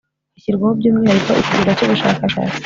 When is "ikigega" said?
1.41-1.77